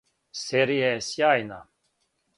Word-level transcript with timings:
Серија 0.43 0.89
је 0.93 1.05
сјајна! 1.11 1.63